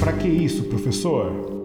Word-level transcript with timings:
Para 0.00 0.12
que 0.12 0.28
isso, 0.28 0.64
professor? 0.64 1.57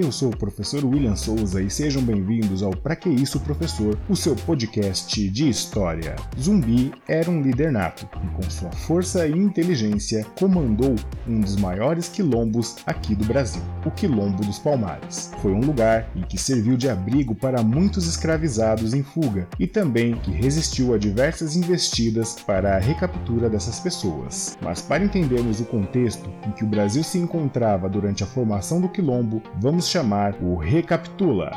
Eu 0.00 0.12
sou 0.12 0.28
o 0.28 0.36
professor 0.36 0.84
William 0.84 1.16
Souza 1.16 1.60
e 1.60 1.68
sejam 1.68 2.00
bem-vindos 2.00 2.62
ao 2.62 2.70
Pra 2.70 2.94
Que 2.94 3.08
Isso 3.08 3.40
Professor, 3.40 3.98
o 4.08 4.14
seu 4.14 4.36
podcast 4.36 5.28
de 5.28 5.48
história. 5.48 6.14
Zumbi 6.40 6.92
era 7.08 7.28
um 7.28 7.42
líder 7.42 7.72
nato 7.72 8.08
e, 8.24 8.28
com 8.28 8.48
sua 8.48 8.70
força 8.70 9.26
e 9.26 9.32
inteligência, 9.32 10.24
comandou 10.38 10.94
um 11.26 11.40
dos 11.40 11.56
maiores 11.56 12.08
quilombos 12.08 12.76
aqui 12.86 13.16
do 13.16 13.24
Brasil, 13.24 13.60
o 13.84 13.90
Quilombo 13.90 14.44
dos 14.44 14.60
Palmares. 14.60 15.32
Foi 15.42 15.52
um 15.52 15.60
lugar 15.60 16.08
em 16.14 16.22
que 16.22 16.38
serviu 16.38 16.76
de 16.76 16.88
abrigo 16.88 17.34
para 17.34 17.60
muitos 17.60 18.06
escravizados 18.06 18.94
em 18.94 19.02
fuga 19.02 19.48
e 19.58 19.66
também 19.66 20.14
que 20.14 20.30
resistiu 20.30 20.94
a 20.94 20.98
diversas 20.98 21.56
investidas 21.56 22.36
para 22.46 22.76
a 22.76 22.78
recaptura 22.78 23.50
dessas 23.50 23.80
pessoas. 23.80 24.56
Mas 24.62 24.80
para 24.80 25.02
entendermos 25.02 25.58
o 25.58 25.64
contexto 25.64 26.30
em 26.46 26.52
que 26.52 26.62
o 26.62 26.68
Brasil 26.68 27.02
se 27.02 27.18
encontrava 27.18 27.88
durante 27.88 28.22
a 28.22 28.26
formação 28.26 28.80
do 28.80 28.88
Quilombo, 28.88 29.42
vamos 29.60 29.87
chamar 29.88 30.34
o 30.42 30.54
Recapitula. 30.54 31.50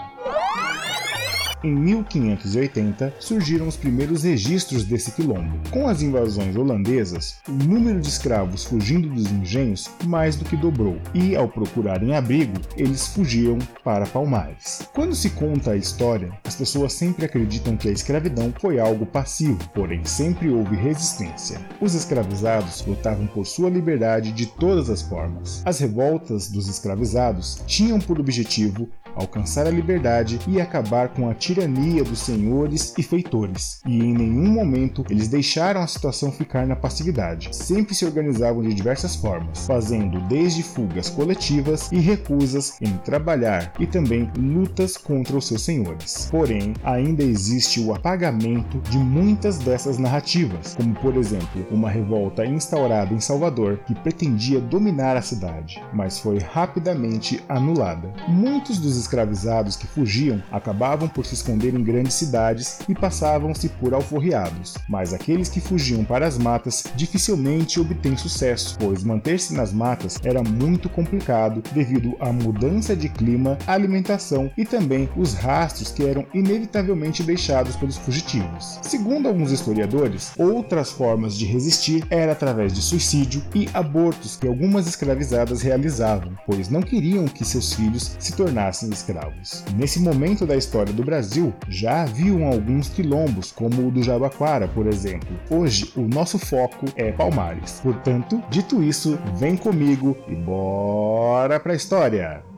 Em 1.63 1.75
1580 1.75 3.13
surgiram 3.19 3.67
os 3.67 3.77
primeiros 3.77 4.23
registros 4.23 4.83
desse 4.83 5.11
quilombo. 5.11 5.59
Com 5.69 5.87
as 5.87 6.01
invasões 6.01 6.55
holandesas, 6.55 7.37
o 7.47 7.51
número 7.51 8.01
de 8.01 8.07
escravos 8.07 8.63
fugindo 8.63 9.07
dos 9.09 9.31
engenhos 9.31 9.87
mais 10.05 10.35
do 10.35 10.43
que 10.43 10.57
dobrou, 10.57 10.97
e 11.13 11.35
ao 11.35 11.47
procurarem 11.47 12.15
abrigo, 12.15 12.59
eles 12.75 13.07
fugiam 13.09 13.59
para 13.83 14.07
Palmares. 14.07 14.89
Quando 14.91 15.13
se 15.13 15.29
conta 15.29 15.71
a 15.71 15.77
história, 15.77 16.31
as 16.43 16.55
pessoas 16.55 16.93
sempre 16.93 17.25
acreditam 17.25 17.77
que 17.77 17.89
a 17.89 17.91
escravidão 17.91 18.51
foi 18.59 18.79
algo 18.79 19.05
passivo, 19.05 19.59
porém 19.69 20.03
sempre 20.03 20.49
houve 20.49 20.75
resistência. 20.75 21.61
Os 21.79 21.93
escravizados 21.93 22.83
lutavam 22.87 23.27
por 23.27 23.45
sua 23.45 23.69
liberdade 23.69 24.31
de 24.31 24.47
todas 24.47 24.89
as 24.89 25.03
formas. 25.03 25.61
As 25.63 25.77
revoltas 25.77 26.49
dos 26.49 26.67
escravizados 26.67 27.61
tinham 27.67 27.99
por 27.99 28.19
objetivo 28.19 28.89
alcançar 29.21 29.67
a 29.67 29.71
liberdade 29.71 30.39
e 30.47 30.59
acabar 30.59 31.09
com 31.09 31.29
a 31.29 31.33
tirania 31.33 32.03
dos 32.03 32.19
senhores 32.19 32.93
e 32.97 33.03
feitores. 33.03 33.81
E 33.85 33.99
em 33.99 34.13
nenhum 34.13 34.47
momento 34.47 35.05
eles 35.09 35.27
deixaram 35.27 35.81
a 35.81 35.87
situação 35.87 36.31
ficar 36.31 36.65
na 36.65 36.75
passividade. 36.75 37.55
Sempre 37.55 37.95
se 37.95 38.05
organizavam 38.05 38.61
de 38.61 38.73
diversas 38.73 39.15
formas, 39.15 39.65
fazendo 39.65 40.19
desde 40.27 40.63
fugas 40.63 41.09
coletivas 41.09 41.91
e 41.91 41.99
recusas 41.99 42.81
em 42.81 42.91
trabalhar 42.97 43.73
e 43.79 43.85
também 43.85 44.29
lutas 44.37 44.97
contra 44.97 45.37
os 45.37 45.47
seus 45.47 45.61
senhores. 45.61 46.27
Porém, 46.31 46.73
ainda 46.83 47.23
existe 47.23 47.79
o 47.79 47.93
apagamento 47.93 48.79
de 48.89 48.97
muitas 48.97 49.57
dessas 49.59 49.97
narrativas, 49.97 50.75
como 50.75 50.93
por 50.95 51.15
exemplo, 51.15 51.65
uma 51.71 51.89
revolta 51.89 52.45
instaurada 52.45 53.13
em 53.13 53.19
Salvador 53.19 53.79
que 53.85 53.95
pretendia 53.95 54.59
dominar 54.59 55.15
a 55.17 55.21
cidade, 55.21 55.81
mas 55.93 56.19
foi 56.19 56.39
rapidamente 56.39 57.43
anulada. 57.47 58.13
Muitos 58.27 58.79
dos 58.79 58.97
escravizados 59.11 59.75
que 59.75 59.85
fugiam 59.85 60.41
acabavam 60.49 61.07
por 61.07 61.25
se 61.25 61.33
esconder 61.33 61.75
em 61.75 61.83
grandes 61.83 62.13
cidades 62.13 62.79
e 62.87 62.95
passavam-se 62.95 63.67
por 63.67 63.93
alforriados, 63.93 64.75
mas 64.87 65.13
aqueles 65.13 65.49
que 65.49 65.59
fugiam 65.59 66.05
para 66.05 66.25
as 66.25 66.37
matas 66.37 66.85
dificilmente 66.95 67.79
obtêm 67.79 68.15
sucesso, 68.15 68.77
pois 68.79 69.03
manter-se 69.03 69.53
nas 69.53 69.73
matas 69.73 70.17
era 70.23 70.41
muito 70.41 70.87
complicado 70.87 71.61
devido 71.73 72.15
à 72.19 72.31
mudança 72.31 72.95
de 72.95 73.09
clima, 73.09 73.57
alimentação 73.67 74.49
e 74.57 74.63
também 74.63 75.09
os 75.17 75.33
rastros 75.33 75.91
que 75.91 76.05
eram 76.05 76.25
inevitavelmente 76.33 77.21
deixados 77.23 77.75
pelos 77.75 77.97
fugitivos. 77.97 78.79
Segundo 78.81 79.27
alguns 79.27 79.51
historiadores, 79.51 80.31
outras 80.37 80.91
formas 80.91 81.35
de 81.35 81.45
resistir 81.45 82.05
era 82.09 82.31
através 82.31 82.73
de 82.73 82.81
suicídio 82.81 83.43
e 83.53 83.67
abortos 83.73 84.37
que 84.37 84.47
algumas 84.47 84.87
escravizadas 84.87 85.61
realizavam, 85.61 86.37
pois 86.45 86.69
não 86.69 86.81
queriam 86.81 87.25
que 87.25 87.43
seus 87.43 87.73
filhos 87.73 88.15
se 88.17 88.33
tornassem 88.33 88.90
escravos. 88.91 89.63
Nesse 89.75 89.99
momento 89.99 90.45
da 90.45 90.55
história 90.55 90.93
do 90.93 91.03
Brasil, 91.03 91.53
já 91.67 92.03
haviam 92.03 92.45
alguns 92.45 92.89
quilombos, 92.89 93.51
como 93.51 93.87
o 93.87 93.91
do 93.91 94.03
Jabaquara, 94.03 94.67
por 94.67 94.87
exemplo. 94.87 95.35
Hoje, 95.49 95.91
o 95.95 96.01
nosso 96.01 96.37
foco 96.37 96.85
é 96.95 97.11
Palmares. 97.11 97.79
Portanto, 97.81 98.41
dito 98.49 98.83
isso, 98.83 99.17
vem 99.37 99.55
comigo 99.55 100.17
e 100.27 100.35
bora 100.35 101.59
pra 101.59 101.73
história! 101.73 102.50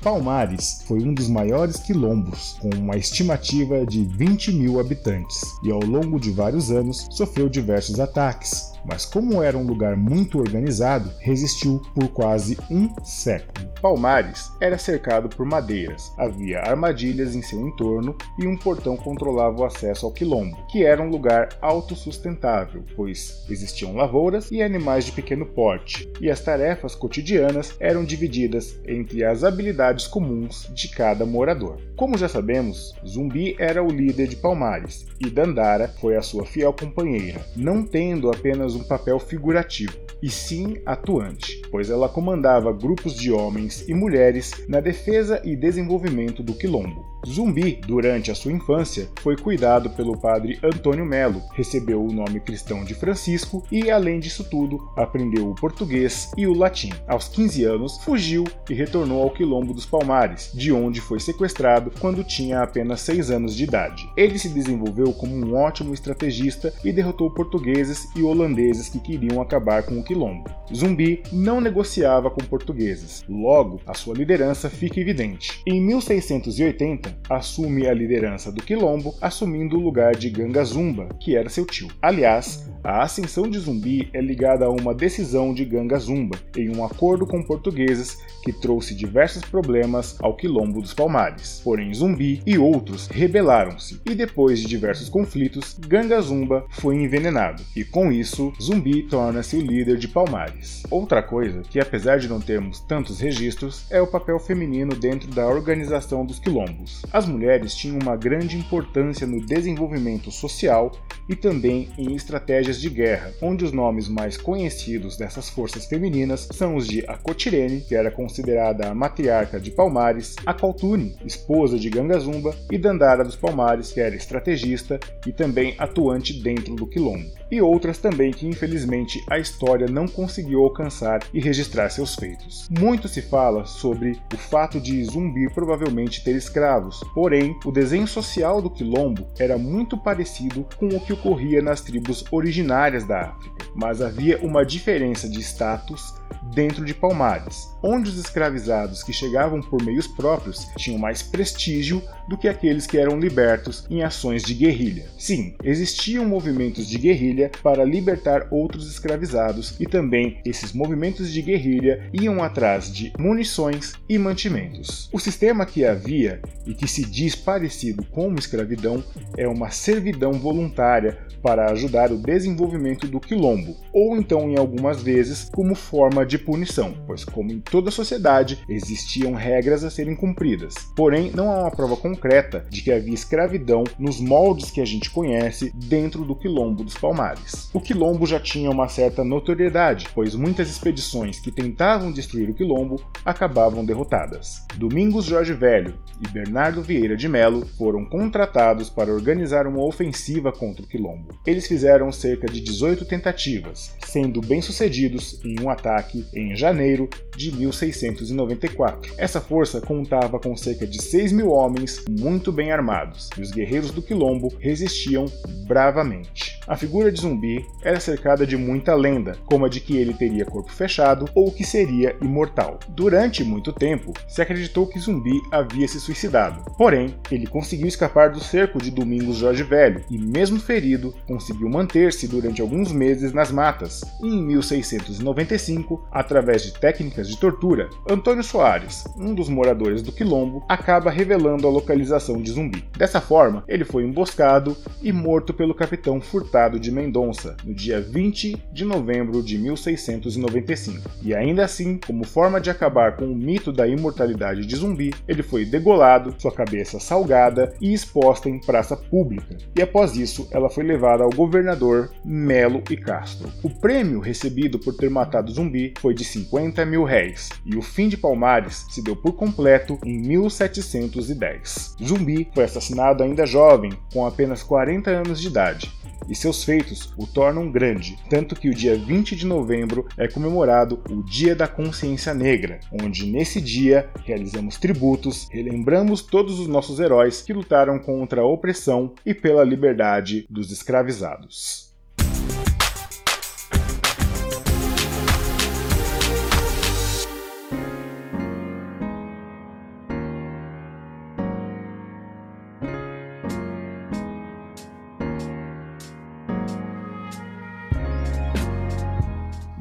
Palmares 0.00 0.82
foi 0.86 1.00
um 1.00 1.12
dos 1.12 1.28
maiores 1.28 1.76
quilombos, 1.76 2.56
com 2.62 2.70
uma 2.70 2.96
estimativa 2.96 3.84
de 3.84 4.06
20 4.06 4.52
mil 4.52 4.80
habitantes, 4.80 5.42
e 5.62 5.70
ao 5.70 5.80
longo 5.80 6.18
de 6.18 6.30
vários 6.30 6.70
anos 6.70 7.08
sofreu 7.10 7.46
diversos 7.46 8.00
ataques, 8.00 8.72
mas 8.86 9.04
como 9.04 9.42
era 9.42 9.56
um 9.56 9.66
lugar 9.66 9.96
muito 9.96 10.38
organizado, 10.38 11.10
resistiu 11.18 11.80
por 11.94 12.08
quase 12.08 12.56
um 12.70 12.88
século. 13.04 13.66
Palmares 13.80 14.50
era 14.60 14.78
cercado 14.78 15.28
por 15.28 15.44
madeiras, 15.44 16.12
havia 16.16 16.60
armadilhas 16.60 17.34
em 17.34 17.42
seu 17.42 17.60
entorno 17.60 18.16
e 18.38 18.46
um 18.46 18.56
portão 18.56 18.96
controlava 18.96 19.60
o 19.60 19.64
acesso 19.64 20.06
ao 20.06 20.12
quilombo, 20.12 20.56
que 20.70 20.84
era 20.84 21.02
um 21.02 21.10
lugar 21.10 21.50
autossustentável, 21.60 22.84
pois 22.94 23.44
existiam 23.48 23.94
lavouras 23.94 24.50
e 24.50 24.62
animais 24.62 25.04
de 25.04 25.12
pequeno 25.12 25.46
porte, 25.46 26.10
e 26.20 26.30
as 26.30 26.40
tarefas 26.40 26.94
cotidianas 26.94 27.76
eram 27.80 28.04
divididas 28.04 28.78
entre 28.86 29.24
as 29.24 29.44
habilidades 29.44 30.06
comuns 30.06 30.70
de 30.74 30.88
cada 30.88 31.26
morador. 31.26 31.78
Como 31.96 32.18
já 32.18 32.28
sabemos, 32.28 32.94
Zumbi 33.06 33.56
era 33.58 33.82
o 33.82 33.90
líder 33.90 34.28
de 34.28 34.36
Palmares 34.36 35.06
e 35.20 35.30
Dandara 35.30 35.88
foi 36.00 36.16
a 36.16 36.22
sua 36.22 36.44
fiel 36.44 36.72
companheira, 36.72 37.44
não 37.56 37.82
tendo 37.82 38.30
apenas 38.30 38.74
um 38.76 38.84
papel 38.84 39.18
figurativo, 39.18 39.96
e 40.22 40.30
sim 40.30 40.76
atuante, 40.86 41.62
pois 41.70 41.90
ela 41.90 42.08
comandava 42.08 42.72
grupos 42.72 43.14
de 43.14 43.32
homens 43.32 43.86
e 43.88 43.94
mulheres 43.94 44.66
na 44.68 44.80
defesa 44.80 45.40
e 45.44 45.56
desenvolvimento 45.56 46.42
do 46.42 46.54
quilombo. 46.54 47.15
Zumbi, 47.28 47.80
durante 47.86 48.30
a 48.30 48.34
sua 48.34 48.52
infância, 48.52 49.08
foi 49.20 49.36
cuidado 49.36 49.90
pelo 49.90 50.16
padre 50.16 50.58
Antônio 50.62 51.04
Melo, 51.04 51.42
recebeu 51.54 52.04
o 52.04 52.12
nome 52.12 52.40
cristão 52.40 52.84
de 52.84 52.94
Francisco 52.94 53.64
e, 53.70 53.90
além 53.90 54.20
disso 54.20 54.44
tudo, 54.44 54.88
aprendeu 54.96 55.50
o 55.50 55.54
português 55.54 56.30
e 56.36 56.46
o 56.46 56.54
latim. 56.54 56.90
Aos 57.06 57.28
15 57.28 57.64
anos, 57.64 57.98
fugiu 57.98 58.44
e 58.70 58.74
retornou 58.74 59.22
ao 59.22 59.30
Quilombo 59.30 59.74
dos 59.74 59.86
Palmares, 59.86 60.50
de 60.54 60.72
onde 60.72 61.00
foi 61.00 61.18
sequestrado 61.18 61.90
quando 62.00 62.22
tinha 62.22 62.62
apenas 62.62 63.00
6 63.00 63.30
anos 63.30 63.56
de 63.56 63.64
idade. 63.64 64.08
Ele 64.16 64.38
se 64.38 64.48
desenvolveu 64.48 65.12
como 65.12 65.34
um 65.34 65.54
ótimo 65.54 65.92
estrategista 65.92 66.72
e 66.84 66.92
derrotou 66.92 67.30
portugueses 67.30 68.08
e 68.14 68.22
holandeses 68.22 68.88
que 68.88 69.00
queriam 69.00 69.40
acabar 69.40 69.82
com 69.82 69.98
o 69.98 70.04
Quilombo. 70.04 70.48
Zumbi 70.74 71.22
não 71.32 71.60
negociava 71.60 72.30
com 72.30 72.44
portugueses, 72.44 73.24
logo 73.28 73.80
a 73.86 73.94
sua 73.94 74.14
liderança 74.14 74.70
fica 74.70 75.00
evidente. 75.00 75.60
Em 75.66 75.80
1680, 75.80 77.15
assume 77.28 77.86
a 77.86 77.94
liderança 77.94 78.52
do 78.52 78.62
Quilombo, 78.62 79.14
assumindo 79.20 79.76
o 79.76 79.80
lugar 79.80 80.14
de 80.14 80.30
Gangazumba, 80.30 81.08
que 81.20 81.36
era 81.36 81.48
seu 81.48 81.66
tio. 81.66 81.88
Aliás, 82.00 82.70
a 82.86 83.02
ascensão 83.02 83.50
de 83.50 83.58
Zumbi 83.58 84.08
é 84.12 84.20
ligada 84.20 84.64
a 84.64 84.70
uma 84.70 84.94
decisão 84.94 85.52
de 85.52 85.64
Gangazumba, 85.64 86.38
em 86.56 86.76
um 86.76 86.84
acordo 86.84 87.26
com 87.26 87.42
portugueses 87.42 88.18
que 88.44 88.52
trouxe 88.52 88.94
diversos 88.94 89.42
problemas 89.42 90.16
ao 90.22 90.36
Quilombo 90.36 90.80
dos 90.80 90.94
Palmares. 90.94 91.60
Porém, 91.64 91.92
Zumbi 91.92 92.40
e 92.46 92.56
outros 92.56 93.08
rebelaram-se, 93.08 94.00
e 94.06 94.14
depois 94.14 94.60
de 94.60 94.68
diversos 94.68 95.08
conflitos, 95.08 95.76
Gangazumba 95.80 96.64
foi 96.70 96.94
envenenado, 96.94 97.60
e 97.74 97.82
com 97.82 98.12
isso, 98.12 98.52
Zumbi 98.62 99.02
torna-se 99.02 99.56
o 99.56 99.60
líder 99.60 99.98
de 99.98 100.06
Palmares. 100.06 100.84
Outra 100.88 101.24
coisa, 101.24 101.62
que 101.68 101.80
apesar 101.80 102.20
de 102.20 102.28
não 102.28 102.40
termos 102.40 102.78
tantos 102.78 103.18
registros, 103.18 103.84
é 103.90 104.00
o 104.00 104.06
papel 104.06 104.38
feminino 104.38 104.94
dentro 104.94 105.28
da 105.32 105.48
organização 105.48 106.24
dos 106.24 106.38
quilombos. 106.38 107.02
As 107.12 107.26
mulheres 107.26 107.74
tinham 107.74 107.98
uma 108.00 108.14
grande 108.14 108.56
importância 108.56 109.26
no 109.26 109.44
desenvolvimento 109.44 110.30
social 110.30 110.92
e 111.28 111.34
também 111.34 111.88
em 111.98 112.14
estratégias 112.14 112.75
de 112.80 112.90
guerra, 112.90 113.32
onde 113.40 113.64
os 113.64 113.72
nomes 113.72 114.08
mais 114.08 114.36
conhecidos 114.36 115.16
dessas 115.16 115.48
forças 115.48 115.86
femininas 115.86 116.48
são 116.52 116.76
os 116.76 116.86
de 116.86 117.04
Acotirene, 117.06 117.80
que 117.80 117.94
era 117.94 118.10
considerada 118.10 118.88
a 118.88 118.94
matriarca 118.94 119.58
de 119.60 119.70
Palmares, 119.70 120.36
a 120.44 120.52
Kaltune, 120.52 121.16
esposa 121.24 121.78
de 121.78 121.90
Gangazumba, 121.90 122.54
e 122.70 122.78
Dandara 122.78 123.24
dos 123.24 123.36
Palmares, 123.36 123.92
que 123.92 124.00
era 124.00 124.14
estrategista 124.14 124.98
e 125.26 125.32
também 125.32 125.74
atuante 125.78 126.32
dentro 126.32 126.74
do 126.74 126.86
quilombo, 126.86 127.30
e 127.50 127.60
outras 127.60 127.98
também 127.98 128.32
que 128.32 128.46
infelizmente 128.46 129.22
a 129.28 129.38
história 129.38 129.86
não 129.86 130.06
conseguiu 130.06 130.62
alcançar 130.62 131.20
e 131.32 131.40
registrar 131.40 131.90
seus 131.90 132.14
feitos. 132.14 132.68
Muito 132.70 133.08
se 133.08 133.22
fala 133.22 133.64
sobre 133.64 134.18
o 134.32 134.36
fato 134.36 134.80
de 134.80 135.02
Zumbi 135.04 135.48
provavelmente 135.50 136.22
ter 136.22 136.34
escravos, 136.34 137.00
porém 137.14 137.56
o 137.64 137.72
desenho 137.72 138.06
social 138.06 138.60
do 138.60 138.70
quilombo 138.70 139.26
era 139.38 139.58
muito 139.58 139.96
parecido 139.96 140.66
com 140.76 140.88
o 140.88 141.00
que 141.00 141.12
ocorria 141.12 141.62
nas 141.62 141.80
tribos 141.80 142.24
originárias 142.56 143.04
da 143.04 143.20
África, 143.20 143.66
mas 143.74 144.00
havia 144.00 144.38
uma 144.38 144.64
diferença 144.64 145.28
de 145.28 145.40
status 145.40 146.14
dentro 146.54 146.84
de 146.84 146.94
Palmares, 146.94 147.68
onde 147.82 148.10
os 148.10 148.18
escravizados 148.18 149.02
que 149.02 149.12
chegavam 149.12 149.60
por 149.60 149.82
meios 149.82 150.06
próprios 150.06 150.66
tinham 150.76 150.98
mais 150.98 151.22
prestígio 151.22 152.02
do 152.28 152.36
que 152.36 152.48
aqueles 152.48 152.86
que 152.86 152.98
eram 152.98 153.18
libertos 153.18 153.86
em 153.88 154.02
ações 154.02 154.42
de 154.42 154.54
guerrilha. 154.54 155.06
Sim, 155.18 155.54
existiam 155.62 156.24
movimentos 156.24 156.88
de 156.88 156.98
guerrilha 156.98 157.50
para 157.62 157.84
libertar 157.84 158.48
outros 158.50 158.90
escravizados 158.90 159.76
e 159.78 159.86
também 159.86 160.40
esses 160.44 160.72
movimentos 160.72 161.32
de 161.32 161.42
guerrilha 161.42 162.10
iam 162.12 162.42
atrás 162.42 162.92
de 162.92 163.12
munições 163.18 163.94
e 164.08 164.18
mantimentos. 164.18 165.08
O 165.12 165.18
sistema 165.18 165.66
que 165.66 165.84
havia 165.84 166.40
e 166.66 166.74
que 166.74 166.88
se 166.88 167.04
diz 167.04 167.34
parecido 167.34 168.04
com 168.06 168.28
uma 168.28 168.38
escravidão 168.38 169.02
é 169.36 169.46
uma 169.46 169.70
servidão 169.70 170.32
voluntária 170.32 171.18
para 171.42 171.70
ajudar 171.70 172.10
o 172.10 172.18
desenvolvimento 172.18 173.06
do 173.06 173.20
quilombo, 173.20 173.76
ou 173.92 174.16
então 174.16 174.50
em 174.50 174.58
algumas 174.58 175.00
vezes 175.00 175.48
como 175.52 175.74
forma 175.74 176.26
de 176.26 176.35
punição, 176.38 176.94
pois 177.06 177.24
como 177.24 177.52
em 177.52 177.60
toda 177.60 177.90
sociedade 177.90 178.62
existiam 178.68 179.32
regras 179.32 179.84
a 179.84 179.90
serem 179.90 180.14
cumpridas. 180.14 180.74
Porém, 180.94 181.30
não 181.34 181.50
há 181.50 181.62
uma 181.62 181.70
prova 181.70 181.96
concreta 181.96 182.64
de 182.70 182.82
que 182.82 182.92
havia 182.92 183.14
escravidão 183.14 183.84
nos 183.98 184.20
moldes 184.20 184.70
que 184.70 184.80
a 184.80 184.84
gente 184.84 185.10
conhece 185.10 185.72
dentro 185.74 186.24
do 186.24 186.34
quilombo 186.36 186.84
dos 186.84 186.96
Palmares. 186.96 187.70
O 187.72 187.80
quilombo 187.80 188.26
já 188.26 188.40
tinha 188.40 188.70
uma 188.70 188.88
certa 188.88 189.24
notoriedade, 189.24 190.08
pois 190.14 190.34
muitas 190.34 190.68
expedições 190.68 191.38
que 191.38 191.50
tentavam 191.50 192.12
destruir 192.12 192.48
o 192.50 192.54
quilombo 192.54 193.02
acabavam 193.24 193.84
derrotadas. 193.84 194.64
Domingos 194.76 195.24
Jorge 195.24 195.52
Velho 195.52 195.94
e 196.20 196.28
Bernardo 196.28 196.82
Vieira 196.82 197.16
de 197.16 197.28
Melo 197.28 197.66
foram 197.78 198.04
contratados 198.04 198.88
para 198.88 199.12
organizar 199.12 199.66
uma 199.66 199.84
ofensiva 199.84 200.52
contra 200.52 200.84
o 200.84 200.88
quilombo. 200.88 201.38
Eles 201.46 201.66
fizeram 201.66 202.10
cerca 202.10 202.46
de 202.46 202.60
18 202.60 203.04
tentativas, 203.04 203.94
sendo 204.04 204.40
bem-sucedidos 204.40 205.40
em 205.44 205.60
um 205.60 205.70
ataque 205.70 206.25
em 206.34 206.56
janeiro 206.56 207.08
de 207.36 207.52
1694. 207.52 209.14
Essa 209.18 209.40
força 209.40 209.80
contava 209.80 210.38
com 210.38 210.56
cerca 210.56 210.86
de 210.86 211.02
6 211.02 211.32
mil 211.32 211.50
homens 211.50 212.04
muito 212.08 212.50
bem 212.50 212.72
armados, 212.72 213.30
e 213.36 213.42
os 213.42 213.50
guerreiros 213.50 213.90
do 213.90 214.02
Quilombo 214.02 214.52
resistiam 214.58 215.26
bravamente. 215.66 216.56
A 216.66 216.76
figura 216.76 217.12
de 217.12 217.20
Zumbi 217.20 217.64
era 217.82 218.00
cercada 218.00 218.44
de 218.44 218.56
muita 218.56 218.94
lenda, 218.94 219.36
como 219.44 219.64
a 219.64 219.68
de 219.68 219.80
que 219.80 219.96
ele 219.96 220.12
teria 220.12 220.44
corpo 220.44 220.72
fechado 220.72 221.28
ou 221.32 221.52
que 221.52 221.64
seria 221.64 222.16
imortal. 222.20 222.80
Durante 222.88 223.44
muito 223.44 223.72
tempo, 223.72 224.12
se 224.26 224.42
acreditou 224.42 224.86
que 224.86 224.98
Zumbi 224.98 225.40
havia 225.52 225.86
se 225.86 226.00
suicidado. 226.00 226.68
Porém, 226.76 227.14
ele 227.30 227.46
conseguiu 227.46 227.86
escapar 227.86 228.30
do 228.30 228.40
cerco 228.40 228.80
de 228.80 228.90
Domingos 228.90 229.36
Jorge 229.36 229.62
Velho 229.62 230.04
e, 230.10 230.18
mesmo 230.18 230.58
ferido, 230.58 231.14
conseguiu 231.26 231.68
manter-se 231.68 232.26
durante 232.26 232.60
alguns 232.60 232.90
meses 232.90 233.32
nas 233.32 233.52
matas. 233.52 234.00
E 234.20 234.26
em 234.26 234.42
1695, 234.42 236.08
através 236.16 236.62
de 236.62 236.72
técnicas 236.72 237.28
de 237.28 237.36
tortura, 237.36 237.90
Antônio 238.08 238.42
Soares, 238.42 239.04
um 239.18 239.34
dos 239.34 239.50
moradores 239.50 240.00
do 240.00 240.10
Quilombo, 240.10 240.64
acaba 240.66 241.10
revelando 241.10 241.66
a 241.66 241.70
localização 241.70 242.40
de 242.40 242.50
Zumbi. 242.50 242.84
Dessa 242.96 243.20
forma, 243.20 243.62
ele 243.68 243.84
foi 243.84 244.04
emboscado 244.04 244.74
e 245.02 245.12
morto 245.12 245.52
pelo 245.52 245.74
capitão 245.74 246.18
Furtado 246.18 246.80
de 246.80 246.90
Mendonça 246.90 247.54
no 247.62 247.74
dia 247.74 248.00
20 248.00 248.56
de 248.72 248.84
novembro 248.84 249.42
de 249.42 249.58
1695. 249.58 251.10
E 251.22 251.34
ainda 251.34 251.64
assim, 251.64 252.00
como 252.06 252.24
forma 252.24 252.60
de 252.60 252.70
acabar 252.70 253.16
com 253.16 253.26
o 253.26 253.36
mito 253.36 253.70
da 253.70 253.86
imortalidade 253.86 254.64
de 254.64 254.74
Zumbi, 254.74 255.12
ele 255.28 255.42
foi 255.42 255.66
degolado, 255.66 256.34
sua 256.38 256.52
cabeça 256.52 256.98
salgada 256.98 257.74
e 257.78 257.92
exposta 257.92 258.48
em 258.48 258.58
praça 258.58 258.96
pública. 258.96 259.58
E 259.76 259.82
após 259.82 260.16
isso, 260.16 260.48
ela 260.50 260.70
foi 260.70 260.84
levada 260.84 261.24
ao 261.24 261.30
governador 261.30 262.10
Melo 262.24 262.82
e 262.90 262.96
Castro. 262.96 263.50
O 263.62 263.68
prêmio 263.68 264.20
recebido 264.20 264.78
por 264.78 264.96
ter 264.96 265.10
matado 265.10 265.52
Zumbi 265.52 265.92
foi 266.06 266.14
de 266.14 266.22
50 266.24 266.86
mil 266.86 267.02
réis, 267.02 267.48
e 267.64 267.76
o 267.76 267.82
fim 267.82 268.08
de 268.08 268.16
Palmares 268.16 268.86
se 268.88 269.02
deu 269.02 269.16
por 269.16 269.32
completo 269.32 269.98
em 270.04 270.20
1710. 270.20 271.96
Zumbi 272.00 272.48
foi 272.54 272.62
assassinado 272.62 273.24
ainda 273.24 273.44
jovem, 273.44 273.90
com 274.12 274.24
apenas 274.24 274.62
40 274.62 275.10
anos 275.10 275.40
de 275.40 275.48
idade, 275.48 275.90
e 276.28 276.34
seus 276.36 276.62
feitos 276.62 277.12
o 277.16 277.26
tornam 277.26 277.72
grande, 277.72 278.16
tanto 278.30 278.54
que 278.54 278.68
o 278.68 278.74
dia 278.74 278.96
20 278.96 279.34
de 279.34 279.44
novembro 279.44 280.06
é 280.16 280.28
comemorado 280.28 281.02
o 281.10 281.24
Dia 281.24 281.56
da 281.56 281.66
Consciência 281.66 282.32
Negra, 282.32 282.78
onde 283.02 283.26
nesse 283.26 283.60
dia 283.60 284.08
realizamos 284.24 284.76
tributos, 284.76 285.48
relembramos 285.50 286.22
todos 286.22 286.60
os 286.60 286.68
nossos 286.68 287.00
heróis 287.00 287.42
que 287.42 287.52
lutaram 287.52 287.98
contra 287.98 288.42
a 288.42 288.46
opressão 288.46 289.12
e 289.26 289.34
pela 289.34 289.64
liberdade 289.64 290.46
dos 290.48 290.70
escravizados. 290.70 291.85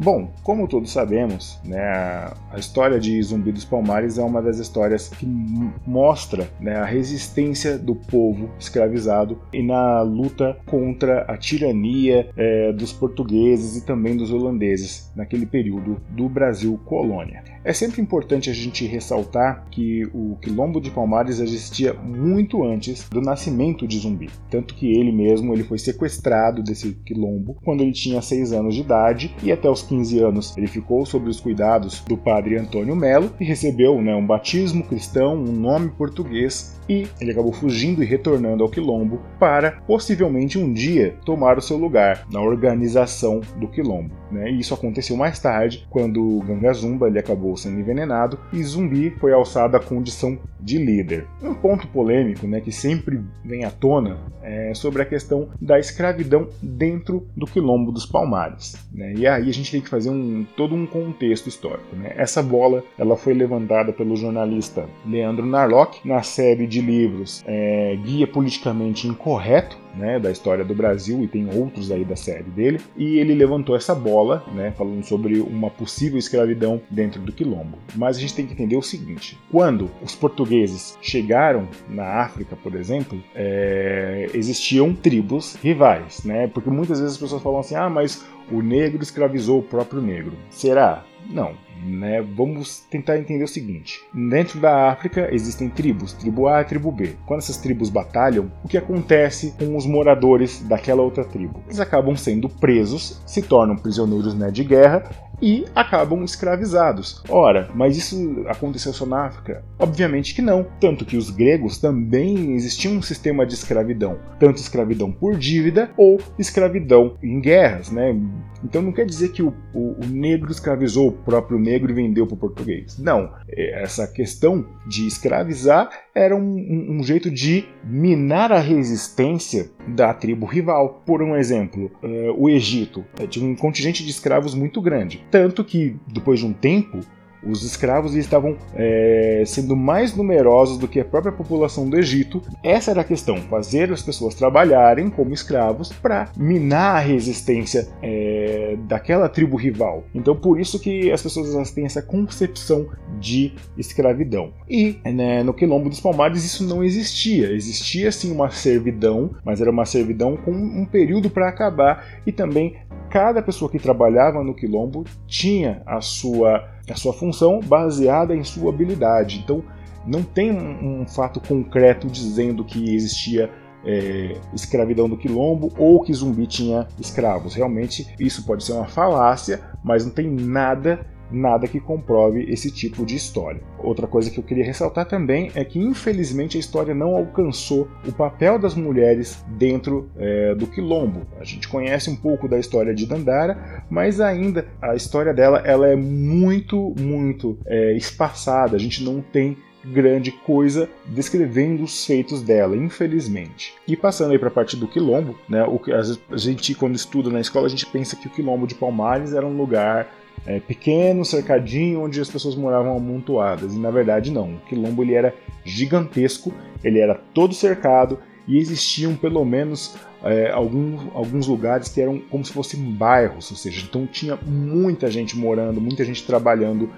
Bom, 0.06 0.32
como 0.44 0.68
todos 0.68 0.92
sabemos, 0.92 1.60
né, 1.66 1.82
a 1.82 2.60
história 2.60 3.00
de 3.00 3.20
Zumbi 3.24 3.52
dos 3.52 3.66
Palmares 3.66 4.20
é 4.20 4.24
uma 4.24 4.40
das 4.40 4.60
histórias 4.60 5.10
que 5.10 5.26
mostra 5.26 6.48
né, 6.60 6.76
a 6.76 6.86
resistência 6.86 7.76
do 7.76 7.96
povo 7.96 8.52
escravizado 8.60 9.42
e 9.52 9.64
na 9.64 10.04
luta 10.04 10.60
contra 10.68 11.24
a 11.24 11.36
tirania 11.36 12.30
é, 12.38 12.72
dos 12.72 12.94
portugueses 12.94 13.78
e 13.78 13.84
também 13.84 14.16
dos 14.16 14.32
holandeses 14.32 15.12
naquele 15.16 15.48
período 15.48 16.00
do 16.12 16.30
Brasil 16.30 16.80
colônia. 16.86 17.44
É 17.64 17.74
sempre 17.74 18.00
importante 18.00 18.48
a 18.48 18.54
gente 18.54 18.86
ressaltar 18.86 19.66
que 19.72 20.06
o 20.14 20.38
Quilombo 20.40 20.80
de 20.80 20.92
Palmares 20.92 21.40
existia 21.40 21.96
muito 21.96 22.64
antes 22.64 23.10
do 23.10 23.22
nascimento 23.22 23.88
de 23.88 23.98
Zumbi, 23.98 24.30
tanto 24.52 24.76
que 24.76 24.86
ele 24.86 25.12
mesmo 25.12 25.52
ele 25.52 25.64
foi 25.64 25.80
sequestrado 25.80 26.62
desse 26.62 26.94
quilombo 27.04 27.58
quando 27.66 27.82
ele 27.82 27.92
tinha 27.92 28.22
6 28.22 28.54
anos 28.54 28.76
de 28.76 28.82
idade 28.82 29.36
e 29.42 29.52
até 29.52 29.68
os 29.68 29.82
15 29.82 29.95
anos 30.00 30.56
ele 30.58 30.68
ficou 30.68 31.06
sob 31.06 31.30
os 31.30 31.40
cuidados 31.40 32.02
do 32.02 32.18
padre 32.18 32.58
Antônio 32.58 32.96
Melo 32.96 33.32
e 33.40 33.46
recebeu 33.46 34.02
né, 34.02 34.16
um 34.16 34.26
batismo 34.26 34.84
cristão, 34.84 35.36
um 35.36 35.52
nome 35.52 35.90
português 35.90 36.80
e 36.88 37.08
ele 37.20 37.32
acabou 37.32 37.52
fugindo 37.52 38.04
e 38.04 38.06
retornando 38.06 38.64
ao 38.64 38.70
Quilombo 38.70 39.20
para 39.40 39.72
possivelmente 39.88 40.58
um 40.58 40.72
dia 40.72 41.16
tomar 41.26 41.58
o 41.58 41.62
seu 41.62 41.78
lugar 41.78 42.26
na 42.32 42.42
organização 42.42 43.42
do 43.58 43.68
Quilombo. 43.68 44.14
Né? 44.32 44.52
E 44.52 44.60
isso 44.60 44.74
aconteceu 44.74 45.16
mais 45.16 45.40
tarde, 45.40 45.86
quando 45.90 46.44
Gangazumba 46.46 47.08
ele 47.08 47.20
acabou 47.20 47.56
sendo 47.56 47.80
envenenado 47.80 48.40
e 48.52 48.64
Zumbi 48.64 49.12
foi 49.20 49.34
alçado 49.34 49.78
à 49.78 49.80
condição 49.80 50.38
de 50.60 50.78
líder. 50.78 51.28
Um 51.42 51.54
ponto 51.54 51.88
polêmico 51.88 52.48
né, 52.48 52.60
que 52.60 52.72
sempre 52.72 53.22
vem 53.44 53.66
à 53.66 53.72
tona 53.72 54.18
é 54.42 54.74
sobre 54.74 55.02
a 55.02 55.06
questão 55.06 55.50
da 55.62 55.80
escravidão 55.80 56.48
dentro 56.62 57.28
do 57.36 57.46
Quilombo 57.46 57.92
dos 57.92 58.06
Palmares. 58.06 58.76
Né? 58.92 59.14
E 59.16 59.28
aí 59.28 59.50
a 59.50 59.54
gente 59.54 59.72
tem 59.72 59.82
que 59.82 59.90
fazer 59.90 60.10
um, 60.10 60.46
todo 60.56 60.76
um 60.76 60.86
contexto 60.86 61.48
histórico. 61.48 61.96
Né? 61.96 62.14
Essa 62.16 62.42
bola 62.42 62.84
ela 62.98 63.16
foi 63.16 63.34
levantada 63.34 63.94
pelo 63.94 64.16
jornalista 64.16 64.86
Leandro 65.06 65.46
Narlock 65.46 66.08
na 66.08 66.22
série 66.24 66.68
de 66.68 66.82
livros 66.82 67.44
é, 67.46 67.96
Guia 68.04 68.28
Politicamente 68.28 69.08
Incorreto, 69.08 69.78
né, 69.98 70.20
da 70.20 70.32
história 70.32 70.64
do 70.64 70.76
Brasil 70.76 71.24
e 71.24 71.28
tem 71.28 71.48
outros 71.56 71.92
aí 71.92 72.04
da 72.04 72.16
série 72.16 72.44
dele. 72.44 72.80
E 72.96 73.18
ele 73.20 73.34
levantou 73.34 73.76
essa 73.76 73.96
bola, 73.96 74.44
né, 74.54 74.72
falando 74.72 75.04
sobre 75.04 75.40
uma 75.40 75.70
possível 75.70 76.18
escravidão 76.18 76.82
dentro 76.90 77.22
do 77.22 77.32
quilombo. 77.32 77.78
Mas 77.96 78.18
a 78.18 78.20
gente 78.20 78.36
tem 78.36 78.46
que 78.46 78.54
entender 78.54 78.78
o 78.78 78.82
seguinte: 78.82 79.38
quando 79.52 79.90
os 80.02 80.16
portugueses 80.16 80.98
chegaram 81.02 81.68
na 81.90 82.22
África, 82.22 82.56
por 82.56 82.76
exemplo, 82.76 83.22
é, 83.34 84.30
existiam 84.34 84.94
tribos 84.94 85.56
rivais, 85.56 86.24
né? 86.24 86.48
Porque 86.48 86.70
muitas 86.70 87.00
vezes 87.00 87.16
as 87.16 87.22
pessoas 87.22 87.42
falam 87.42 87.60
assim: 87.60 87.76
ah, 87.76 87.90
mas 87.90 88.26
o 88.52 88.62
negro 88.62 89.02
escravizou 89.02 89.60
o 89.60 89.64
próprio 89.64 90.02
negro. 90.02 90.34
Será? 90.50 91.04
Não, 91.30 91.54
né, 91.86 92.22
vamos 92.22 92.80
tentar 92.90 93.18
entender 93.18 93.44
o 93.44 93.48
seguinte: 93.48 94.02
dentro 94.14 94.60
da 94.60 94.92
África 94.92 95.30
existem 95.32 95.70
tribos, 95.70 96.14
tribo 96.14 96.48
A 96.48 96.62
e 96.62 96.66
tribo 96.66 96.92
B. 96.92 97.16
Quando 97.26 97.40
essas 97.40 97.58
tribos 97.58 97.90
batalham, 97.90 98.52
o 98.64 98.68
que 98.68 98.78
acontece 98.78 99.54
com 99.58 99.76
os 99.78 99.86
moradores 99.86 100.62
daquela 100.62 101.02
outra 101.02 101.24
tribo? 101.24 101.62
Eles 101.66 101.80
acabam 101.80 102.16
sendo 102.16 102.50
presos, 102.50 103.22
se 103.26 103.42
tornam 103.42 103.76
prisioneiros 103.76 104.34
né, 104.34 104.50
de 104.50 104.64
guerra 104.64 105.04
e 105.42 105.66
acabam 105.76 106.24
escravizados. 106.24 107.24
Ora, 107.30 107.70
mas 107.74 107.98
isso 107.98 108.44
aconteceu 108.48 108.94
só 108.94 109.06
na 109.06 109.26
África? 109.26 109.64
Obviamente 109.80 110.34
que 110.34 110.42
não. 110.42 110.66
Tanto 110.80 111.06
que 111.06 111.18
os 111.18 111.30
gregos 111.30 111.78
também 111.78 112.54
existia 112.54 112.92
um 112.92 113.02
sistema 113.02 113.46
de 113.46 113.54
escravidão, 113.54 114.20
tanto 114.40 114.58
escravidão 114.58 115.12
por 115.12 115.36
dívida 115.36 115.92
ou 115.98 116.20
escravidão 116.38 117.18
em 117.22 117.40
guerras, 117.40 117.92
né? 117.92 118.16
Então 118.64 118.82
não 118.82 118.92
quer 118.92 119.06
dizer 119.06 119.30
que 119.30 119.44
o, 119.44 119.54
o, 119.74 119.96
o 120.02 120.06
negro 120.08 120.52
escravizou 120.52 121.10
o 121.10 121.12
próprio 121.12 121.60
negro 121.60 121.92
e 121.92 121.94
vendeu 121.94 122.26
para 122.26 122.36
o 122.36 122.38
português. 122.38 122.98
Não. 122.98 123.32
É, 123.48 123.84
essa 123.84 124.08
questão 124.08 124.66
de 124.88 125.06
escravizar 125.06 125.90
era 126.14 126.36
um, 126.36 126.40
um, 126.40 126.98
um 126.98 127.04
jeito 127.04 127.30
de 127.30 127.66
minar 127.84 128.52
a 128.52 128.60
resistência 128.60 129.70
da 129.88 130.14
tribo 130.14 130.46
rival. 130.46 131.04
Por 131.06 131.22
um 131.22 131.36
exemplo, 131.36 131.92
uh, 132.02 132.34
o 132.38 132.50
Egito 132.50 133.04
tinha 133.30 133.46
um 133.46 133.56
contingente 133.56 134.04
de 134.04 134.10
escravos 134.10 134.56
muito 134.56 134.82
grande. 134.82 135.25
Tanto 135.32 135.64
que, 135.64 135.96
depois 136.08 136.40
de 136.40 136.46
um 136.46 136.54
tempo, 136.54 137.00
os 137.46 137.64
escravos 137.64 138.16
estavam 138.16 138.58
é, 138.74 139.44
sendo 139.46 139.76
mais 139.76 140.16
numerosos 140.16 140.78
do 140.78 140.88
que 140.88 141.00
a 141.00 141.06
própria 141.06 141.32
população 141.32 141.88
do 141.88 141.98
Egito. 141.98 142.42
Essa 142.64 142.92
era 142.92 143.02
a 143.02 143.04
questão: 143.04 143.38
fazer 143.38 143.92
as 143.92 144.02
pessoas 144.02 144.34
trabalharem 144.34 145.10
como 145.10 145.34
escravos 145.34 145.90
para 145.94 146.30
minar 146.36 146.96
a 146.96 147.00
resistência 147.00 147.88
é, 148.02 148.76
daquela 148.88 149.30
tribo 149.30 149.56
rival. 149.56 150.04
Então, 150.14 150.36
por 150.36 150.60
isso 150.60 150.80
que 150.80 151.12
as 151.12 151.22
pessoas 151.22 151.72
têm 151.72 151.86
essa 151.86 152.02
concepção 152.02 152.88
de 153.20 153.54
escravidão. 153.78 154.52
E 154.68 154.98
né, 155.06 155.44
no 155.44 155.54
Quilombo 155.54 155.90
dos 155.90 156.00
Palmares 156.00 156.44
isso 156.44 156.66
não 156.66 156.84
existia. 156.84 157.52
Existia 157.52 158.12
sim 158.12 158.32
uma 158.32 158.50
servidão, 158.50 159.36
mas 159.44 159.62
era 159.62 159.70
uma 159.70 159.86
servidão 159.86 160.36
com 160.36 160.52
um 160.52 160.86
período 160.86 161.30
para 161.30 161.48
acabar 161.48 162.22
e 162.26 162.32
também 162.32 162.76
cada 163.16 163.42
pessoa 163.42 163.72
que 163.72 163.80
trabalhava 163.80 164.44
no 164.44 164.54
quilombo 164.54 165.06
tinha 165.26 165.82
a 165.86 166.02
sua, 166.02 166.68
a 166.90 166.96
sua 166.98 167.14
função 167.14 167.62
baseada 167.62 168.36
em 168.36 168.44
sua 168.44 168.70
habilidade. 168.70 169.40
Então, 169.40 169.64
não 170.06 170.22
tem 170.22 170.52
um, 170.52 171.04
um 171.04 171.08
fato 171.08 171.40
concreto 171.40 172.08
dizendo 172.08 172.66
que 172.66 172.94
existia 172.94 173.50
é, 173.86 174.36
escravidão 174.54 175.08
do 175.08 175.16
quilombo 175.16 175.72
ou 175.78 176.04
que 176.04 176.14
zumbi 176.14 176.46
tinha 176.46 176.90
escravos. 177.00 177.56
Realmente, 177.56 178.06
isso 178.20 178.46
pode 178.46 178.66
ser 178.66 178.74
uma 178.74 178.86
falácia, 178.86 179.62
mas 179.82 180.04
não 180.06 180.12
tem 180.12 180.30
nada 180.30 181.08
nada 181.32 181.68
que 181.68 181.80
comprove 181.80 182.44
esse 182.50 182.72
tipo 182.72 183.06
de 183.06 183.16
história. 183.16 183.62
Outra 183.80 184.08
coisa 184.08 184.30
que 184.30 184.40
eu 184.40 184.44
queria 184.44 184.66
ressaltar 184.66 185.06
também 185.06 185.52
é 185.56 185.64
que, 185.64 185.80
infelizmente, 185.80 186.58
a 186.58 186.60
história 186.60 186.94
não 186.94 187.16
alcançou 187.16 187.88
o 188.08 188.12
papel 188.12 188.58
das 188.58 188.76
mulheres 188.76 189.44
dentro 189.58 190.10
é, 190.18 190.56
do 190.56 190.68
quilombo. 190.68 191.26
A 191.40 191.44
gente 191.44 191.68
conhece 191.68 192.10
um 192.10 192.16
pouco 192.16 192.48
da 192.48 192.60
história 192.60 192.94
de 192.94 193.06
Dandara, 193.06 193.84
mas 193.90 194.20
ainda 194.20 194.68
a 194.82 194.96
história 194.96 195.34
dela 195.34 195.62
ela 195.66 195.88
é 195.88 195.96
muito, 195.96 196.94
muito 197.00 197.58
é, 197.66 197.94
espaçada. 197.94 198.76
A 198.76 198.80
gente 198.80 199.04
não 199.04 199.22
tem 199.22 199.58
grande 199.86 200.32
coisa 200.32 200.90
descrevendo 201.06 201.84
os 201.84 202.06
feitos 202.06 202.42
dela, 202.42 202.76
infelizmente. 202.76 203.76
E 203.88 203.96
passando 203.96 204.32
aí 204.32 204.40
para 204.40 204.48
a 204.48 204.52
parte 204.52 204.76
do 204.76 204.88
quilombo, 204.88 205.38
né, 205.48 205.64
o 205.64 205.78
que 205.78 205.92
a 205.92 206.02
gente 206.36 206.74
quando 206.74 206.96
estuda 206.96 207.30
na 207.30 207.40
escola 207.40 207.68
a 207.68 207.70
gente 207.70 207.86
pensa 207.86 208.16
que 208.16 208.28
o 208.28 208.32
quilombo 208.32 208.66
de 208.66 208.76
Palmares 208.76 209.34
era 209.34 209.46
um 209.46 209.56
lugar 209.56 210.08
é, 210.46 210.60
pequeno, 210.60 211.26
cercadinho, 211.26 212.02
onde 212.02 212.20
as 212.20 212.30
pessoas 212.30 212.56
moravam 212.56 212.96
amontoadas. 212.96 213.74
E 213.74 213.80
na 213.80 213.92
verdade 213.92 214.32
não, 214.32 214.56
o 214.56 214.60
quilombo 214.68 215.04
ele 215.04 215.14
era 215.14 215.34
gigantesco, 215.64 216.54
ele 216.84 217.00
era 217.00 217.16
todo 217.34 217.54
cercado 217.54 218.20
e 218.48 218.58
existiam 218.58 219.16
pelo 219.16 219.44
menos 219.44 219.96
é, 220.24 220.52
alguns, 220.52 221.02
alguns 221.14 221.48
lugares 221.48 221.90
que 221.90 222.02
eram 222.02 222.20
como 222.20 222.46
se 222.46 222.54
fossem 222.54 222.80
bairros, 222.80 223.50
ou 223.52 223.58
seja, 223.58 223.86
então 223.88 224.06
tinha 224.06 224.38
muita 224.46 225.10
gente 225.10 225.38
morando, 225.38 225.82
muita 225.82 226.06
gente 226.06 226.26
trabalhando 226.26 226.90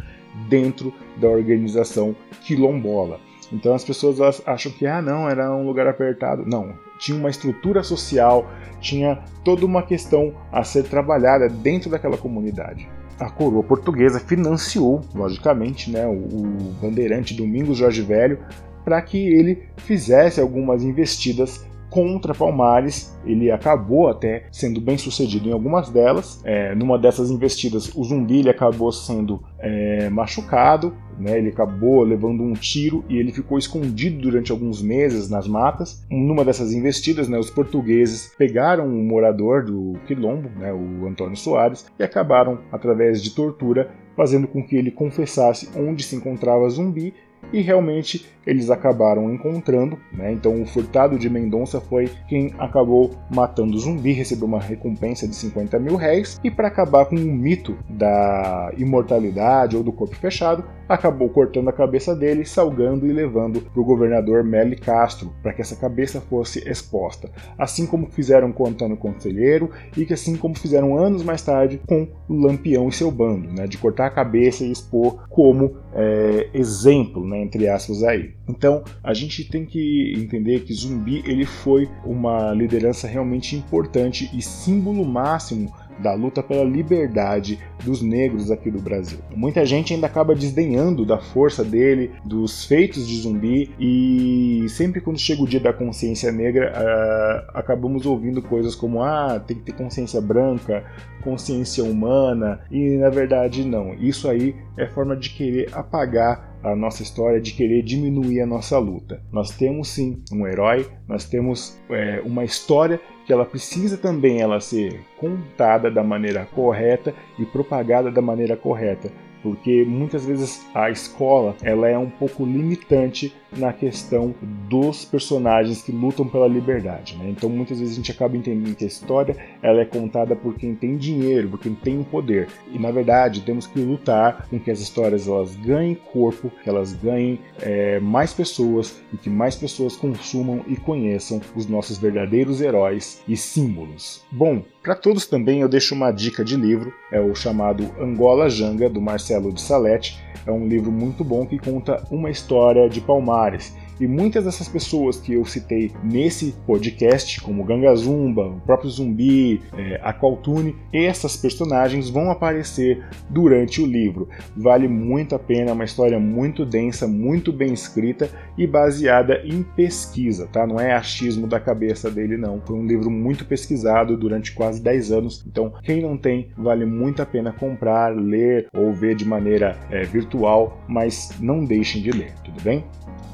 dentro 0.50 0.94
da 1.18 1.28
organização 1.28 2.16
quilombola. 2.44 3.20
Então 3.52 3.74
as 3.74 3.84
pessoas 3.84 4.20
acham 4.46 4.72
que 4.74 4.86
ah 4.86 5.02
não 5.02 5.30
era 5.30 5.56
um 5.56 5.66
lugar 5.66 5.88
apertado, 5.88 6.46
não 6.46 6.76
tinha 7.00 7.18
uma 7.18 7.30
estrutura 7.30 7.84
social, 7.84 8.50
tinha 8.82 9.24
toda 9.44 9.66
uma 9.66 9.84
questão 9.84 10.34
a 10.52 10.64
ser 10.64 10.84
trabalhada 10.84 11.48
dentro 11.48 11.90
daquela 11.90 12.18
comunidade 12.18 12.88
a 13.20 13.30
coroa 13.30 13.64
portuguesa 13.64 14.20
financiou, 14.20 15.02
logicamente, 15.14 15.90
né, 15.92 16.06
o, 16.06 16.74
bandeirante 16.82 17.34
Domingos 17.34 17.78
Jorge 17.78 18.02
Velho 18.02 18.40
para 18.84 19.02
que 19.02 19.18
ele 19.18 19.64
fizesse 19.76 20.40
algumas 20.40 20.82
investidas 20.82 21.68
contra 21.90 22.34
Palmares. 22.34 23.18
Ele 23.26 23.52
acabou 23.52 24.08
até 24.08 24.46
sendo 24.50 24.80
bem 24.80 24.98
sucedido 24.98 25.50
em 25.50 25.52
algumas 25.52 25.90
delas. 25.90 26.42
É, 26.46 26.74
numa 26.74 26.98
dessas 26.98 27.30
investidas, 27.30 27.92
o 27.94 28.04
zumbi 28.06 28.50
acabou 28.50 28.92
sendo 28.94 29.44
é, 29.60 30.10
machucado, 30.10 30.94
né? 31.18 31.38
ele 31.38 31.50
acabou 31.50 32.04
levando 32.04 32.44
um 32.44 32.54
tiro 32.54 33.04
e 33.10 33.18
ele 33.18 33.32
ficou 33.32 33.58
escondido 33.58 34.22
durante 34.22 34.52
alguns 34.52 34.82
meses 34.82 35.30
nas 35.30 35.48
matas. 35.48 36.04
Numa 36.10 36.44
dessas 36.46 36.74
investidas, 36.74 37.28
né, 37.28 37.38
os 37.38 37.50
portugueses 37.50 38.34
pegaram 38.38 38.88
um 38.88 39.04
morador 39.04 39.64
do 39.64 39.94
Quilombo, 40.06 40.50
né, 40.58 40.74
o 40.74 41.08
Antônio 41.08 41.36
Soares, 41.36 41.86
e 42.00 42.04
acabaram, 42.04 42.60
através 42.72 43.22
de 43.22 43.32
tortura, 43.32 43.90
fazendo 44.16 44.48
com 44.48 44.64
que 44.64 44.76
ele 44.76 44.92
confessasse 44.92 45.70
onde 45.78 46.04
se 46.04 46.16
encontrava 46.16 46.68
Zumbi 46.70 47.14
e 47.52 47.62
realmente 47.62 48.26
eles 48.48 48.70
acabaram 48.70 49.32
encontrando. 49.32 50.00
Né? 50.12 50.32
Então 50.32 50.62
o 50.62 50.66
Furtado 50.66 51.20
de 51.20 51.30
Mendonça 51.30 51.82
foi 51.82 52.10
quem 52.30 52.54
acabou 52.58 53.12
matando 53.30 53.76
o 53.76 53.80
zumbi, 53.80 54.14
recebeu 54.14 54.48
uma 54.48 54.60
recompensa 54.60 55.28
de 55.28 55.36
50 55.36 55.78
mil 55.78 55.98
réis 55.98 56.40
e 56.44 56.50
para 56.50 56.70
acabar 56.70 57.06
com 57.06 57.16
o 57.16 57.20
mito 57.20 57.78
da 57.90 58.72
imortalidade 58.78 59.76
ou 59.76 59.84
do 59.84 59.92
corpo 59.92 60.16
fechado, 60.16 60.64
acabou 60.88 61.28
cortando 61.30 61.68
a 61.68 61.74
cabeça 61.74 62.16
dele, 62.16 62.46
salgando 62.46 63.06
e 63.06 63.12
levando 63.12 63.60
para 63.60 63.82
o 63.82 63.86
governador 63.86 64.44
Meli 64.44 64.78
Castro 64.78 65.34
para 65.44 65.52
que 65.52 65.62
essa 65.62 65.76
cabeça 65.76 66.22
fosse 66.22 66.68
exposta, 66.70 67.30
assim 67.58 67.86
como 67.86 68.08
fizeram 68.08 68.54
com 68.54 68.66
Antônio 68.66 68.96
Conselheiro 68.96 69.70
e 69.98 70.06
que 70.06 70.14
assim 70.14 70.38
como 70.38 70.58
fizeram 70.58 70.98
anos 70.98 71.24
mais 71.24 71.42
tarde 71.42 71.82
com 71.86 72.08
Lampião 72.30 72.88
e 72.88 72.94
seu 72.94 73.12
bando, 73.12 73.52
né? 73.52 73.68
de 73.68 73.78
cortar 73.78 74.06
a 74.06 74.12
cabeça 74.12 74.64
e 74.64 74.72
expor 74.72 75.28
como 75.30 75.76
é, 75.94 76.50
exemplo, 76.54 77.28
né, 77.28 77.37
entre 77.42 77.68
aspas 77.68 78.04
aí. 78.04 78.34
Então 78.48 78.84
a 79.04 79.14
gente 79.14 79.44
tem 79.46 79.66
que 79.66 80.14
entender 80.18 80.62
que 80.62 80.74
Zumbi 80.74 81.24
ele 81.26 81.46
foi 81.46 81.90
uma 82.06 82.54
liderança 82.54 83.08
realmente 83.08 83.56
importante 83.56 84.30
e 84.34 84.42
símbolo 84.42 85.06
máximo 85.06 85.74
da 86.00 86.14
luta 86.14 86.44
pela 86.44 86.64
liberdade 86.64 87.60
dos 87.84 88.02
negros 88.02 88.52
aqui 88.52 88.70
do 88.70 88.80
Brasil. 88.80 89.20
Muita 89.36 89.66
gente 89.66 89.94
ainda 89.94 90.08
acaba 90.08 90.36
desdenhando 90.36 91.06
da 91.06 91.18
força 91.18 91.64
dele, 91.64 92.12
dos 92.24 92.66
feitos 92.66 93.08
de 93.08 93.22
zumbi, 93.22 93.72
e 93.80 94.66
sempre 94.70 95.02
quando 95.02 95.20
chega 95.20 95.42
o 95.42 95.48
dia 95.48 95.60
da 95.60 95.74
consciência 95.74 96.32
negra, 96.32 96.74
uh, 96.74 97.52
acabamos 97.58 98.06
ouvindo 98.06 98.42
coisas 98.42 98.76
como: 98.76 99.02
ah, 99.02 99.40
tem 99.40 99.58
que 99.58 99.64
ter 99.64 99.74
consciência 99.74 100.22
branca, 100.22 100.84
consciência 101.24 101.84
humana, 101.84 102.62
e 102.72 102.98
na 102.98 103.10
verdade 103.10 103.66
não. 103.66 103.94
Isso 103.94 104.30
aí 104.30 104.56
é 104.78 104.88
forma 104.88 105.16
de 105.16 105.30
querer 105.32 105.70
apagar 105.74 106.58
a 106.64 106.76
nossa 106.76 107.04
história, 107.04 107.40
de 107.40 107.54
querer 107.54 107.82
diminuir 107.84 108.42
a 108.42 108.46
nossa 108.46 108.78
luta. 108.78 109.22
Nós 109.32 109.52
temos 109.52 109.90
sim 109.90 110.22
um 110.32 110.46
herói, 110.48 110.88
nós 111.08 111.26
temos 111.26 111.80
é, 111.90 112.22
uma 112.26 112.44
história 112.44 113.00
que 113.28 113.34
ela 113.34 113.46
precisa 113.46 113.98
também 113.98 114.42
ela 114.42 114.62
ser 114.62 115.02
contada 115.18 115.92
da 115.92 116.02
maneira 116.02 116.48
correta 116.56 117.14
e 117.38 117.46
propagada 117.46 118.10
da 118.10 118.22
maneira 118.22 118.56
correta 118.56 119.12
porque 119.48 119.86
muitas 119.86 120.26
vezes 120.26 120.66
a 120.76 120.90
escola 120.90 121.56
ela 121.64 121.88
é 121.88 121.98
um 121.98 122.10
pouco 122.10 122.46
limitante 122.46 123.34
na 123.56 123.72
questão 123.72 124.36
dos 124.70 125.06
personagens 125.06 125.82
que 125.82 125.90
lutam 125.90 126.28
pela 126.28 126.50
liberdade. 126.50 127.16
Né? 127.16 127.30
Então 127.30 127.50
muitas 127.50 127.80
vezes 127.80 127.94
a 127.94 127.96
gente 127.96 128.12
acaba 128.12 128.36
entendendo 128.36 128.76
que 128.76 128.84
a 128.84 128.88
história 128.88 129.38
ela 129.64 129.80
é 129.80 129.86
contada 129.86 130.36
por 130.36 130.56
quem 130.56 130.76
tem 130.76 130.98
dinheiro, 130.98 131.48
por 131.48 131.60
quem 131.62 131.74
tem 131.74 132.04
poder. 132.04 132.50
E 132.74 132.78
na 132.78 132.92
verdade 132.92 133.42
temos 133.42 133.66
que 133.66 133.80
lutar 133.80 134.48
com 134.50 134.60
que 134.60 134.70
as 134.70 134.82
histórias 134.82 135.30
elas 135.30 135.56
ganhem 135.56 135.96
corpo, 135.96 136.52
que 136.62 136.70
elas 136.70 136.92
ganhem 136.92 137.40
é, 137.62 138.02
mais 138.02 138.34
pessoas 138.34 139.02
e 139.14 139.18
que 139.18 139.30
mais 139.30 139.56
pessoas 139.56 139.96
consumam 139.96 140.62
e 140.68 140.76
conheçam 140.76 141.40
os 141.56 141.68
nossos 141.68 141.98
verdadeiros 141.98 142.60
heróis 142.60 143.24
e 143.26 143.38
símbolos. 143.38 144.26
Bom, 144.30 144.62
para 144.88 144.96
todos 144.96 145.28
também 145.28 145.60
eu 145.60 145.68
deixo 145.68 145.94
uma 145.94 146.12
dica 146.12 146.46
de 146.46 146.56
livro, 146.56 146.94
é 147.12 147.20
o 147.20 147.36
chamado 147.36 147.94
Angola 148.00 148.50
Janga 148.50 148.90
do 148.90 149.02
Marcelo 149.02 149.52
de 149.52 149.60
Salete. 149.60 150.18
É 150.46 150.52
um 150.52 150.66
livro 150.66 150.94
muito 150.94 151.26
bom 151.26 151.46
que 151.46 151.60
conta 151.60 152.02
uma 152.10 152.30
história 152.30 152.88
de 152.88 153.02
Palmares 153.02 153.76
E 154.00 154.08
muitas 154.08 154.46
dessas 154.46 154.68
pessoas 154.68 155.20
que 155.20 155.34
eu 155.34 155.46
citei 155.46 155.92
nesse 156.04 156.54
podcast, 156.66 157.42
como 157.42 157.64
Ganga 157.64 157.96
Zumba, 157.96 158.48
o 158.48 158.62
próprio 158.62 158.90
Zumbi, 158.90 159.62
é, 159.76 160.00
a 160.04 160.14
Qualtune, 160.14 160.76
essas 160.94 161.36
personagens 161.36 162.10
vão 162.10 162.30
aparecer 162.30 163.04
durante 163.30 163.82
o 163.82 163.86
livro. 163.86 164.30
Vale 164.56 164.88
muito 164.88 165.34
a 165.36 165.40
pena, 165.40 165.72
é 165.72 165.74
uma 165.74 165.86
história 165.86 166.20
muito 166.20 166.66
densa, 166.66 167.08
muito 167.08 167.52
bem 167.52 167.74
escrita 167.74 168.30
e 168.58 168.68
baseada 168.68 169.42
em 169.44 169.64
pesquisa, 169.64 170.48
tá? 170.48 170.68
Não 170.68 170.80
é 170.80 170.94
achismo 170.94 171.48
da 171.48 171.60
cabeça 171.60 172.12
dele, 172.12 172.38
não. 172.38 172.62
Foi 172.66 172.76
um 172.76 172.86
livro 172.86 173.10
muito 173.10 173.46
pesquisado 173.46 174.16
durante 174.16 174.54
quase 174.54 174.82
10 174.82 175.12
anos, 175.12 175.44
então 175.48 175.74
quem 175.84 176.02
não 176.02 176.18
tem, 176.18 176.50
vale 176.56 176.86
muito 176.86 177.22
a 177.22 177.26
pena 177.26 177.52
comprar, 177.52 178.16
ler 178.16 178.68
ou 178.74 178.94
ver 178.94 179.16
de 179.16 179.26
maneira 179.26 179.78
é, 179.90 180.04
virtual, 180.04 180.84
mas 180.88 181.32
não 181.40 181.66
deixem 181.66 182.02
de 182.02 182.12
ler, 182.12 182.34
tudo 182.44 182.62
bem? 182.62 182.84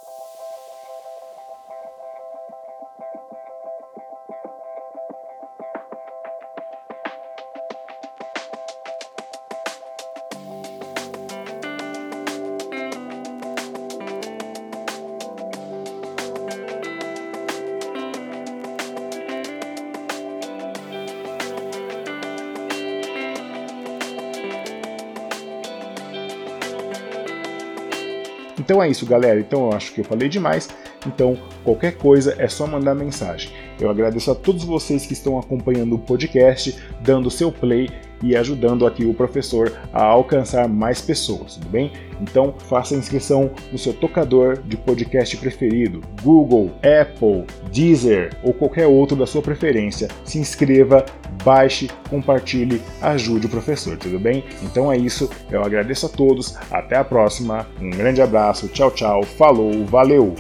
Então 28.64 28.82
é 28.82 28.90
isso, 28.90 29.06
galera. 29.06 29.40
Então 29.40 29.66
eu 29.66 29.74
acho 29.74 29.94
que 29.94 30.00
eu 30.00 30.06
falei 30.06 30.30
demais. 30.30 30.70
Então, 31.06 31.38
qualquer 31.66 31.98
coisa 31.98 32.34
é 32.38 32.48
só 32.48 32.66
mandar 32.66 32.96
mensagem. 32.96 33.52
Eu 33.78 33.90
agradeço 33.90 34.32
a 34.32 34.36
todos 34.36 34.64
vocês 34.64 35.06
que 35.06 35.12
estão 35.12 35.38
acompanhando 35.38 35.96
o 35.96 36.00
podcast, 36.00 36.78
dando 37.02 37.30
seu 37.30 37.52
play 37.52 37.90
e 38.24 38.36
ajudando 38.36 38.88
aqui 38.88 39.06
o 39.06 39.14
professor 39.14 39.72
a 39.92 40.04
alcançar 40.04 40.68
mais 40.68 41.02
pessoas, 41.02 41.56
tudo 41.56 41.70
bem? 41.70 41.92
Então, 42.22 42.54
faça 42.70 42.96
inscrição 42.96 43.52
no 43.72 43.78
seu 43.78 43.94
tocador 43.94 44.58
de 44.64 44.78
podcast 44.78 45.36
preferido, 45.38 46.02
Google, 46.24 46.72
Apple, 46.78 47.46
Deezer 47.72 48.32
ou 48.42 48.54
qualquer 48.54 48.88
outro 48.88 49.16
da 49.16 49.28
sua 49.28 49.42
preferência. 49.42 50.08
Se 50.24 50.40
inscreva, 50.40 51.06
baixe, 51.44 51.90
compartilhe, 52.10 52.82
ajude 53.02 53.48
o 53.48 53.50
professor, 53.50 53.98
tudo 53.98 54.18
bem? 54.18 54.46
Então 54.64 54.92
é 54.92 54.98
isso, 54.98 55.30
eu 55.52 55.62
agradeço 55.62 56.06
a 56.06 56.10
todos, 56.10 56.56
até 56.72 56.96
a 56.96 57.04
próxima, 57.04 57.68
um 57.82 57.90
grande 57.90 58.22
abraço, 58.22 58.70
tchau, 58.70 58.90
tchau, 58.92 59.24
falou, 59.24 59.86
valeu! 59.86 60.34